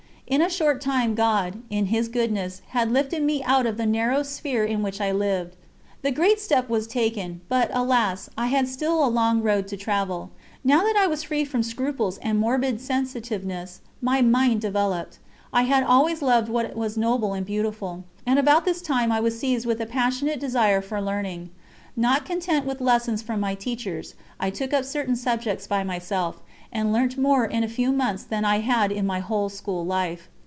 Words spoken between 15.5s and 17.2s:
I had always loved what was